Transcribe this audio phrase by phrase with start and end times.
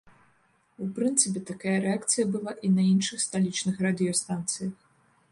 [0.83, 4.73] У прынцыпе, такая рэакцыя была і на іншых сталічных радыёстанцыях.